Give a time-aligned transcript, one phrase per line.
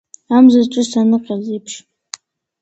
[0.35, 1.73] Амзаҿа саныҟаз еиԥш…